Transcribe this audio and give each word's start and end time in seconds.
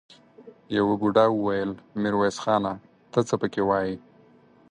يوه 0.77 0.93
بوډا 1.01 1.25
وويل: 1.31 1.71
ميرويس 2.01 2.37
خانه! 2.43 2.71
ته 3.11 3.19
څه 3.27 3.35
پکې 3.41 3.61
وايې؟ 3.69 3.95